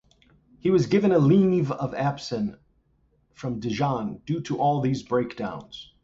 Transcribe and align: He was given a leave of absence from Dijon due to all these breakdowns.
He 0.57 0.71
was 0.71 0.87
given 0.87 1.11
a 1.11 1.19
leave 1.19 1.71
of 1.71 1.93
absence 1.93 2.57
from 3.35 3.59
Dijon 3.59 4.23
due 4.25 4.41
to 4.41 4.57
all 4.57 4.81
these 4.81 5.03
breakdowns. 5.03 5.93